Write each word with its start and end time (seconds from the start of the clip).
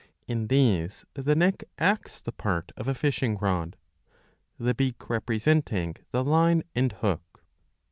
In 0.27 0.47
these 0.47 1.05
the 1.13 1.35
neck 1.35 1.63
acts 1.77 2.23
the 2.23 2.31
part 2.31 2.71
of 2.75 2.87
a 2.87 2.95
fishing 2.95 3.37
rod, 3.37 3.77
the 4.57 4.73
beak 4.73 5.11
representing 5.11 5.95
the 6.09 6.23
line 6.23 6.63
and 6.73 6.91
hook. 6.91 7.43